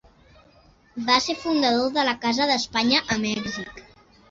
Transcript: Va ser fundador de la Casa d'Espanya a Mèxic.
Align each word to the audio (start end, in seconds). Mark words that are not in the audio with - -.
Va 1.09 1.17
ser 1.25 1.35
fundador 1.43 1.93
de 1.99 2.07
la 2.09 2.17
Casa 2.25 2.49
d'Espanya 2.55 3.05
a 3.17 3.21
Mèxic. 3.29 3.87